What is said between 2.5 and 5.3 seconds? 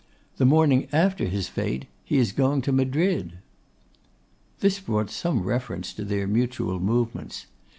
to Madrid.' This brought